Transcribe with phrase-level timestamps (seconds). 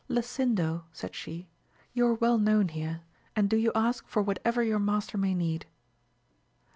[0.09, 1.47] Lasindo, said she,
[1.93, 3.01] you are well known here,
[3.35, 5.67] and do you ask for whatever your master may need.